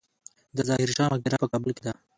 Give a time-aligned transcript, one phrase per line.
[0.57, 1.93] د ظاهر شاه مقبره په کابل کې ده